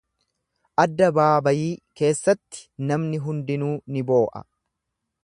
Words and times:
Addabaabayii 0.83 1.69
keessatti 2.01 2.65
namni 2.93 3.23
hundinuu 3.27 3.73
ni 3.97 4.05
boo’a. 4.09 4.47